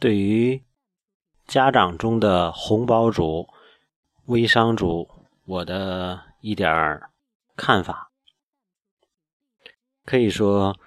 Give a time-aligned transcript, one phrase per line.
[0.00, 0.62] 对于
[1.48, 3.48] 家长中的红包主、
[4.26, 5.08] 微商主，
[5.44, 7.00] 我的一点
[7.56, 8.12] 看法，
[10.04, 10.78] 可以说，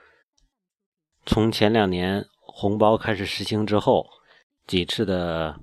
[1.26, 4.10] 从前两年红包开始实行之后，
[4.66, 5.60] 几次的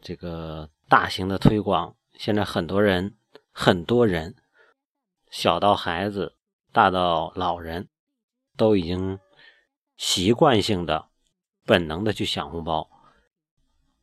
[0.00, 3.14] 这个大型的推广，现在很多人，
[3.52, 4.34] 很多人，
[5.30, 6.34] 小到孩子，
[6.72, 7.90] 大到老人，
[8.56, 9.20] 都已经
[9.98, 11.10] 习惯性的。
[11.66, 12.88] 本能的去抢红包，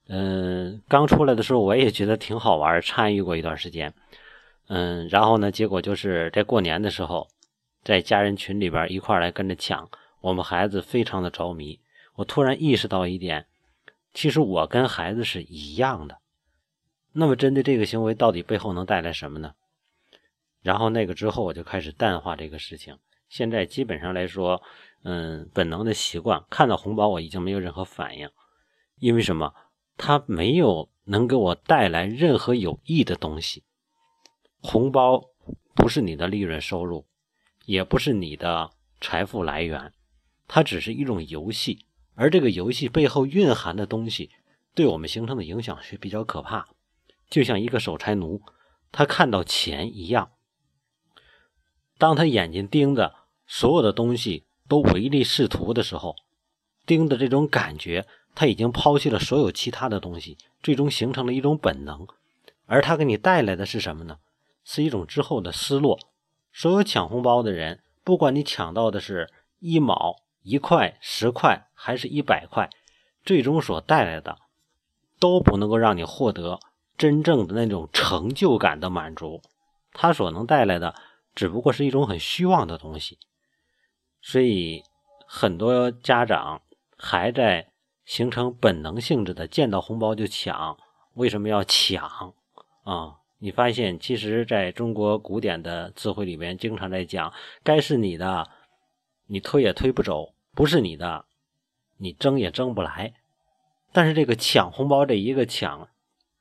[0.09, 3.93] 嗯，刚出来的时候我也觉得挺好玩，参与过一段时间，
[4.67, 7.29] 嗯，然后呢，结果就是在过年的时候，
[7.81, 11.79] 在家人群里边一块来跟着抢，我们孩子非常的着迷。
[12.15, 13.45] 我突然意识到一点，
[14.13, 16.17] 其实我跟孩子是一样的。
[17.13, 19.53] 那么针对这个行为，到底背后能带来什么呢？
[20.61, 22.97] 然后那个之后，我就开始淡化这个事情。
[23.29, 24.61] 现在基本上来说。
[25.05, 28.29] 嗯，本能的习惯，看到红包我已经没有任何反应，
[28.99, 29.53] 因为什么？
[29.97, 33.63] 它没有能给我带来任何有益的东西。
[34.61, 35.21] 红包
[35.75, 37.05] 不是你的利润收入，
[37.65, 39.91] 也不是你的财富来源，
[40.47, 44.31] 它只是一种游戏，而这个游戏背后蕴含的东西，
[44.73, 46.69] 对我们形成的影响是比较可怕。
[47.29, 48.41] 就像一个守财奴，
[48.93, 50.31] 他看到钱一样，
[51.97, 53.13] 当他眼睛盯着
[53.45, 54.45] 所有的东西。
[54.67, 56.15] 都唯利是图的时候，
[56.85, 62.07] 盯的这种感觉，他已经抛弃了所有其他的东西，最终形成了一种本能。
[62.65, 64.17] 而他给你带来的是什么呢？
[64.63, 65.99] 是一种之后的失落。
[66.51, 69.29] 所有抢红包的人，不管你抢到的是
[69.59, 72.69] 一毛、一块、十块，还是一百块，
[73.25, 74.37] 最终所带来的，
[75.19, 76.59] 都不能够让你获得
[76.97, 79.41] 真正的那种成就感的满足。
[79.91, 80.95] 它所能带来的，
[81.35, 83.17] 只不过是一种很虚妄的东西。
[84.25, 84.81] 所以，
[85.27, 86.61] 很多家长
[86.97, 87.67] 还在
[88.05, 90.77] 形成本能性质的见到红包就抢。
[91.15, 92.33] 为什么要抢
[92.85, 93.17] 啊？
[93.39, 97.33] 你发现，其实在中国古典的智慧里边，经常在讲：
[97.63, 98.49] 该是你的，
[99.27, 101.25] 你推也推不走；不是你的，
[101.97, 103.13] 你争也争不来。
[103.91, 105.89] 但是这个抢红包这一个抢，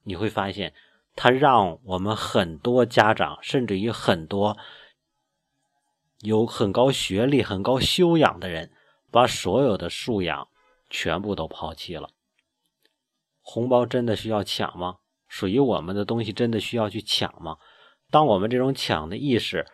[0.04, 0.72] 你会发现，
[1.16, 4.56] 它让我们很多家长，甚至于很多。
[6.22, 8.70] 有很高学历、很高修养的人，
[9.10, 10.48] 把所有的素养
[10.88, 12.10] 全部都抛弃了。
[13.40, 14.98] 红包真的需要抢吗？
[15.26, 17.58] 属于我们的东西真的需要去抢吗？
[18.10, 19.66] 当我们这种抢的意识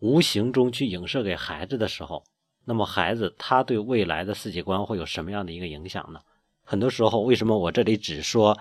[0.00, 2.24] 无形中去影射给孩子的时候，
[2.64, 6.20] 那么孩子他对未来的世界观会有什么样的一个影响呢？
[6.64, 8.58] 很多时候，为什么我这里只说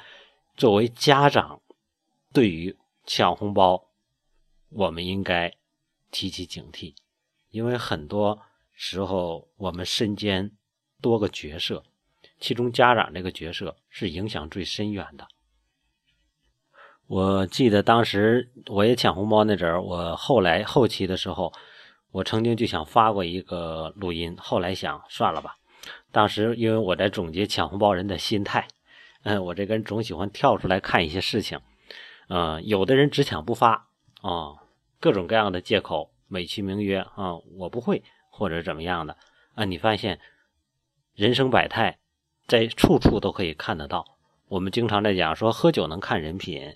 [0.55, 1.59] 作为家长
[2.31, 3.87] 对于抢红包，
[4.69, 5.51] 我们应该
[6.11, 6.93] 提起警惕。
[7.55, 8.41] 因为很多
[8.73, 10.51] 时候，我们身兼
[11.01, 11.83] 多个角色，
[12.37, 15.25] 其中家长这个角色是影响最深远的。
[17.07, 21.53] 我记得当时我也抢红包那阵儿，我后来后期的时候，
[22.11, 25.55] 我曾经就想发过一个录音，后来想算了吧。
[26.11, 28.67] 当时因为我在总结抢红包人的心态，
[29.23, 31.61] 嗯，我这个人总喜欢跳出来看一些事情，
[32.27, 33.87] 嗯，有的人只抢不发
[34.21, 34.59] 啊，
[34.99, 36.11] 各种各样的借口。
[36.35, 39.15] 美其名曰啊，我不会或者怎么样的
[39.53, 39.63] 啊？
[39.63, 40.19] 你发现
[41.13, 41.97] 人生百态，
[42.45, 44.17] 在处处都可以看得到。
[44.49, 46.75] 我们经常在讲说，喝酒能看人品，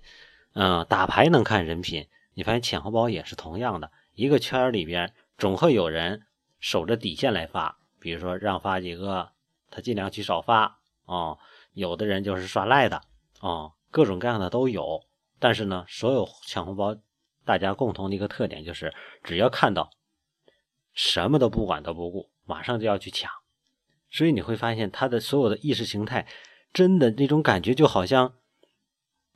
[0.53, 2.07] 嗯，打牌能看人品。
[2.35, 6.25] 你发现抢红包也是同样的，一个圈里边总会有人
[6.61, 9.33] 守着底线来发，比如说让发几个，
[9.69, 11.35] 他尽量去少发啊。
[11.73, 13.01] 有的人就是耍赖的
[13.41, 15.03] 啊，各种各样的都有。
[15.37, 16.95] 但是呢，所有抢红包。
[17.49, 18.93] 大家共同的一个特点就是，
[19.23, 19.89] 只要看到
[20.93, 23.31] 什么都不管都不顾，马上就要去抢。
[24.11, 26.27] 所以你会发现，他的所有的意识形态，
[26.71, 28.35] 真的那种感觉就好像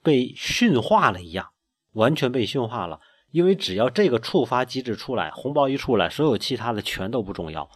[0.03, 1.53] 被驯化了一样，
[1.93, 3.01] 完全被驯化了。
[3.31, 7.67] 因为只要这个触发机制出来，红包一出来，所有其他的全都不重要。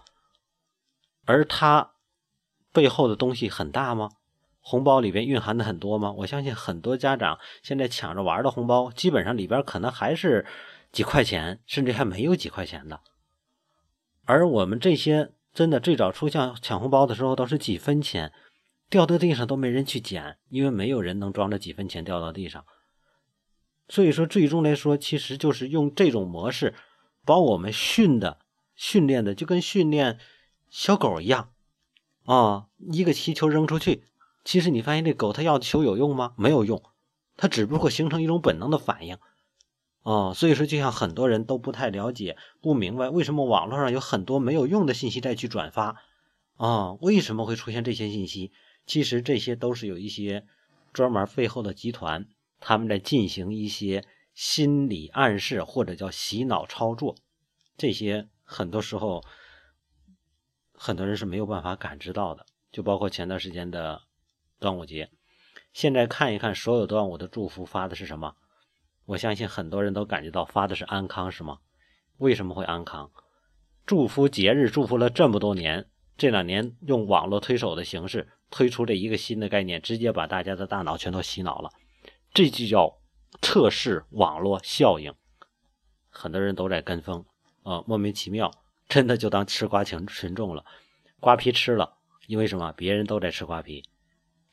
[1.25, 1.93] 而它
[2.71, 4.11] 背后的东西很大吗？
[4.69, 6.11] 红包里边蕴含的很多吗？
[6.11, 10.45] 我相信很多家长现在抢着玩的红包，基本上里边可能还是
[10.91, 12.99] 几块钱，甚至还没有几块钱的。
[14.25, 18.33] 而我们这些真的最早出现抢红包的时候，都是几分钱，
[18.89, 22.65] 掉到地上都没人去捡，因为没有人能装着几分钱掉到地上。
[23.87, 26.73] 所以说，最终来说，其实就是用这种模式
[27.23, 28.39] 把我们训的、
[28.75, 30.19] 训练的，就跟训练
[30.69, 31.53] 小狗一样
[32.25, 34.03] 啊，一个气球扔出去。
[34.47, 36.33] 其实你发现这狗它要求有用吗？
[36.37, 36.81] 没有用，
[37.35, 39.17] 它只不过形成一种本能的反应，
[40.03, 45.97] 哦，所以说就像很多人都不太了解、不明白为什么网络上有很多没有用的信息再去转发，
[46.55, 48.53] 啊，为什么会出现这些信息？
[48.85, 50.45] 其实这些都是有一些
[50.93, 52.29] 专门背后的集团，
[52.61, 57.17] 他们在进行一些心理暗示或者叫洗脑操作。
[57.75, 59.25] 这些很多时候
[60.71, 62.45] 很多人是没有办法感知到的。
[62.71, 64.03] 就包括前段时间的
[64.59, 65.09] 端午节，
[65.71, 68.35] 现在看一看所有端午的祝福发的是什么？
[69.05, 71.59] 我相信很多人都感觉到发的是安康，是吗？
[72.17, 73.11] 为什么会安康？
[73.85, 75.87] 祝福节日，祝福了这么多年。
[76.17, 81.69] 这两年用网络推手的形式推出这一个新的概念，直接把大家的大脑全都洗脑了。
[82.33, 82.97] 这就叫
[83.41, 85.13] 测试网络效应，
[86.09, 87.23] 很多人都在跟风
[87.61, 88.51] 啊，莫名其妙，
[88.89, 90.65] 真的就当吃瓜群群众了，
[91.19, 92.73] 瓜皮吃了，因为什么？
[92.73, 93.83] 别人都在吃瓜皮，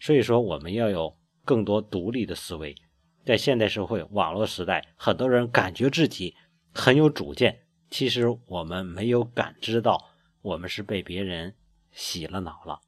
[0.04, 1.16] 所以说我们要有
[1.46, 2.76] 更多独立的思维。
[3.24, 6.36] 在现代社会网络时代，很多人感觉自己
[6.74, 10.10] 很有主见，其实我们没有感知到。
[10.42, 11.54] 我们是被别人
[11.90, 12.82] 洗了脑了，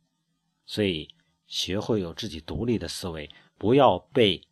[0.67, 1.09] 所以
[1.47, 4.43] 学会有自己独立的思维，不要被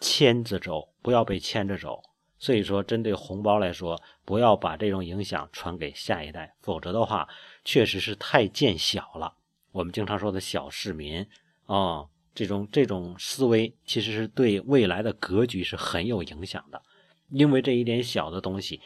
[0.00, 2.02] 牵着走，不要被牵着走。
[2.40, 7.28] 所以说，针对红包来说，不要把这种影响传给下一代，否则的话，
[7.64, 9.32] 确实是太见小了。
[9.70, 11.24] 我们经常说的小市民
[11.66, 16.82] 啊，这种这种思维，其实是对未来的格局是很有影响的，
[17.30, 18.80] 因为这一点小的东西。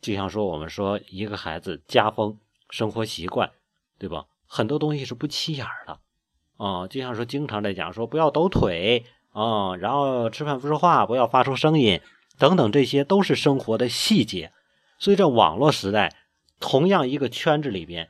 [0.00, 2.38] 就像说，我们说一个孩子家风、
[2.70, 3.50] 生活习惯，
[3.98, 4.26] 对吧？
[4.46, 6.00] 很多东西是不起眼的，
[6.56, 12.00] 啊，就像说经常在讲说不要抖腿啊，然后吃饭不说话，不要发出声音，
[12.38, 14.52] 等等，这些都是生活的细节。
[14.98, 16.14] 所以在网络时代，
[16.60, 18.08] 同样一个圈子里边，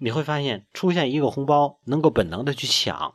[0.00, 3.14] 你会发现出现一个红包，能够本能的去抢，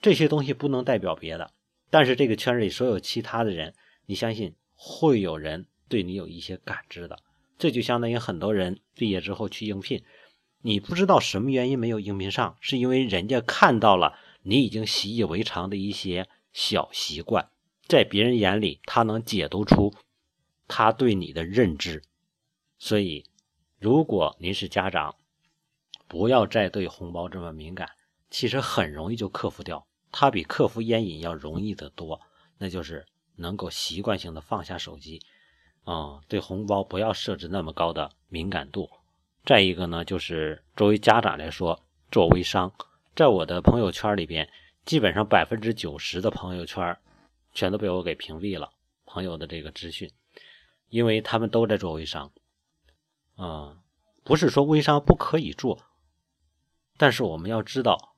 [0.00, 1.52] 这些东西不能代表别的，
[1.90, 3.74] 但是这个圈里所有其他的人，
[4.06, 7.18] 你相信会有人对你有一些感知的。
[7.58, 10.02] 这就相当于很多人毕业之后去应聘，
[10.62, 17.48] 你不知道什么原因没有应聘上，是因为人家看到了你已经习以为常的一些小习惯，
[17.86, 19.94] 在别人眼里他能解读出
[20.66, 22.02] 他对你的认知。
[22.78, 23.24] 所以，
[23.78, 25.14] 如果您是家长，
[26.12, 27.88] 不要再对红包这么敏感，
[28.28, 32.20] 其实很容易就克服掉，它比克服烟瘾要容易得多。
[32.58, 33.06] 那就是
[33.36, 35.22] 能够习惯性的放下手机。
[35.84, 38.90] 啊，对红包不要设置那么高的敏感度。
[39.46, 42.70] 再一个呢，就是作为家长来说，做微商，
[43.16, 44.46] 在我的朋友圈里边，
[44.84, 46.94] 基本上百分之九十的朋友圈
[47.54, 48.68] 全都被我给屏蔽了。
[49.06, 50.10] 朋友的这个资讯，
[50.90, 52.30] 因为他们都在做微商。
[53.36, 53.78] 啊，
[54.22, 55.78] 不是说微商不可以做，
[57.02, 58.14] 但是我们要知道，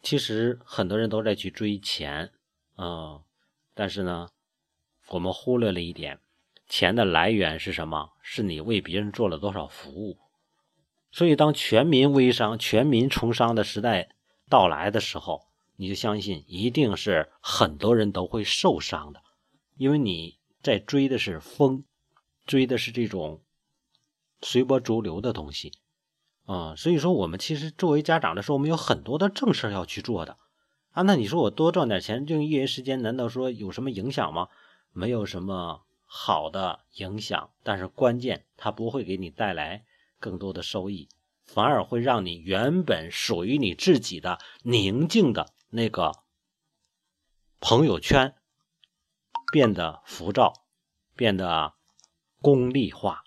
[0.00, 2.32] 其实很多人都在去追钱。
[2.74, 3.20] 啊，
[3.74, 4.30] 但是呢，
[5.08, 6.18] 我们忽略了一点。
[6.66, 8.12] 钱的来源是什么？
[8.22, 10.16] 是你为别人做了多少服务。
[11.12, 14.08] 所以，当全民微商、全民从商的时代
[14.48, 19.22] 到来的时候，你就相信一定是很多人都会受伤的，
[19.76, 21.84] 因为你在追的是风，
[22.46, 23.42] 追的是这种
[24.40, 25.74] 随波逐流的东西
[26.46, 26.74] 啊。
[26.76, 30.38] 所以说，我们其实作为家长的时候，我们有很多的正事要去做的
[30.90, 31.02] 啊。
[31.02, 34.48] 那你说我多赚点钱，用业余时间，难道说有什么影响吗？
[34.92, 35.82] 没有什么。
[36.16, 39.84] 好的影响，但是关键它不会给你带来
[40.20, 41.08] 更多的收益，
[41.44, 46.12] 反而会让你原本属于你自己的宁静的那个
[47.58, 48.36] 朋友圈
[49.50, 50.52] 变得浮躁，
[51.16, 51.72] 变得
[52.40, 53.23] 功利化。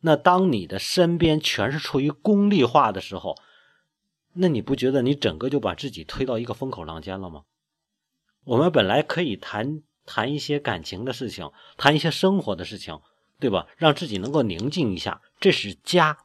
[0.00, 3.36] 那当你的身边全是处于功利化的时候，
[4.34, 7.44] 那你不觉得你整个就把自己推到一个风口浪尖了吗？
[8.44, 9.82] 我们本来可以谈。
[10.08, 13.00] 谈一些感情的事情，谈一些生活的事情，
[13.40, 13.66] 对吧？
[13.76, 16.18] 让自己能够宁静一下，这是家，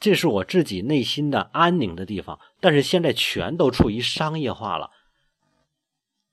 [0.00, 2.40] 这是我自己内心的安宁的地方。
[2.58, 4.90] 但是现在全都处于商业化了，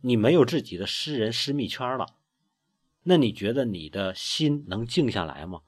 [0.01, 2.07] 你没有自己的私人私密圈了，
[3.03, 5.59] 那你觉得你的心能静下来吗？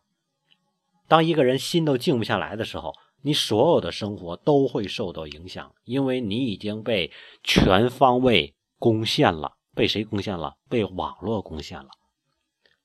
[1.12, 7.12] 当一个人心都静不下来的时候，你所有的生活都会受到影响，因为你已经被
[7.44, 9.58] 全方位攻陷了。
[9.76, 10.56] 被谁攻陷了？
[10.70, 11.90] 被网络攻陷了，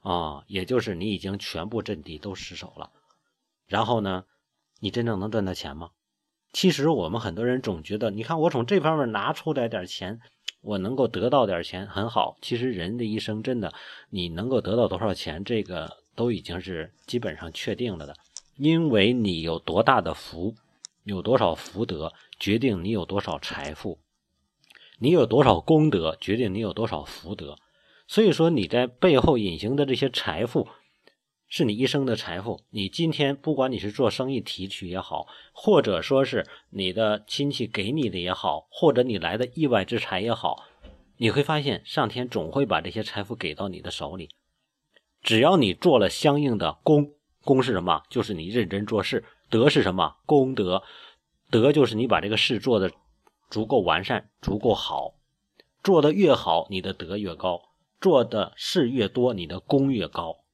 [0.00, 2.90] 啊，也就是你已经全部阵地都失守了。
[3.68, 4.24] 然后呢，
[4.80, 5.90] 你真正能赚到钱吗？
[6.52, 10.18] 其实我们很多人总觉得，你看我从这方面拿出来点钱，
[10.62, 12.36] 我能够得到点钱很好。
[12.42, 13.72] 其实人的一生真的，
[14.10, 18.16] 你能够得到多少钱，这个都已经是基本上确定了的，
[18.56, 20.54] 因为你有多大的福，
[21.04, 24.00] 有多少福德，决定你有多少财富。
[24.98, 27.58] 你有多少功德，决定你有多少福德。
[28.08, 30.68] 所以说，你在背后隐形的这些财富，
[31.48, 32.62] 是你一生的财富。
[32.70, 40.64] 你今天不管你是做生意提取也好，或者说是你的亲戚给你的也好，或者你来的意外之财也好，
[41.18, 44.30] 你会发现上天总会把这些财富给到你的手里。
[45.26, 47.10] 只要你做了相应的功，
[47.42, 48.04] 功是什么？
[48.08, 49.24] 就是你认真做事。
[49.50, 50.14] 德是什么？
[50.24, 50.84] 功德。
[51.50, 52.92] 德就是你把这个事做的
[53.50, 55.14] 足够完善、足够好。
[55.82, 57.58] 做的越好，你的德越高；
[58.00, 60.44] 做的事越多，你的功越高。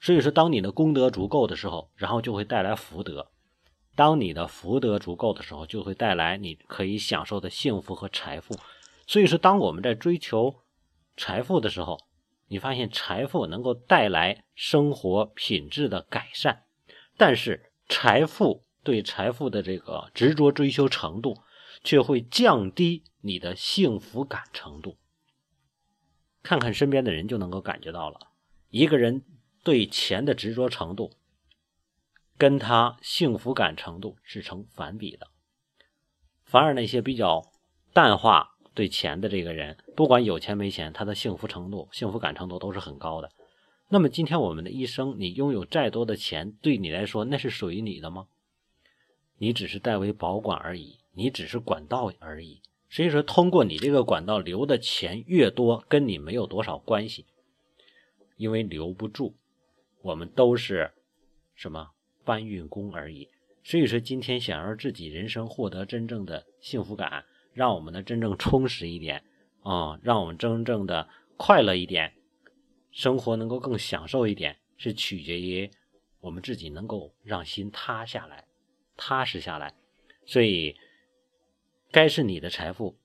[0.00, 3.26] 所以说，当你的功德足够的时候，然后就会带来福德；
[3.94, 8.56] 当你的福德足够的时候，就会带来你可以享受的幸福和财富。
[9.06, 10.54] 所以说，当我们在追求
[11.18, 11.98] 财富的时候，
[12.52, 16.64] 你发现财富能够带来生活品质的改善，
[17.16, 21.38] 但是财富对财富的这个执着追求程度，
[21.82, 24.98] 却会降低你的幸福感程度。
[26.42, 28.28] 看看身边的人就能够感觉到了，
[28.68, 29.24] 一个人。
[29.64, 31.12] 对钱的执着程度，
[32.36, 35.28] 跟他幸福感程度是成反比的。
[36.42, 37.52] 反而那些比较
[37.92, 43.30] 淡化对钱的这个人，不管有钱没钱，他的幸福程度、幸福感程度都是很高的。
[43.88, 48.26] 那么今天我们的一生，你拥有再多的钱，对你来说那是属于你的吗？
[49.38, 52.60] 你只是代为保管而已，你只是管道而已。
[52.88, 57.24] 所以说，通过你这个管道流的钱越多，跟你没有多少关系，
[58.36, 59.34] 因为留不住。
[60.02, 60.90] 我们都是
[61.54, 61.90] 什么
[62.24, 63.28] 搬运工而已，
[63.62, 69.22] 所以说今天想要自己人生获得真正的幸福感，让我们的真正充实一点
[69.62, 72.14] 啊，让我们真正的快乐一点，
[72.90, 75.70] 生活能够更享受一点，是取决于
[76.20, 78.46] 我们自己能够让心塌下来，
[78.96, 79.74] 踏实下来。
[80.24, 80.76] 所以，
[81.90, 82.96] 该是你的财富，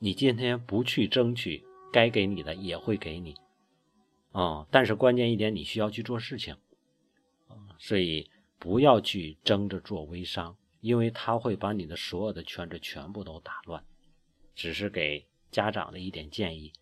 [0.00, 3.34] 你今天不去争取，该给你的也会给你。
[4.32, 4.66] 啊！
[4.70, 6.54] 但是关键一点，你需要去做事情，
[7.48, 13.84] 啊，所以不要去争着做微商，因为他会把你的所有的圈子全部都打乱。
[14.54, 16.72] 只是给家长的一点建议。